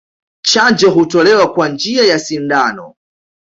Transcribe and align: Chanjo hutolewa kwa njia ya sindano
Chanjo 0.43 0.89
hutolewa 0.91 1.53
kwa 1.53 1.69
njia 1.69 2.03
ya 2.05 2.19
sindano 2.19 2.95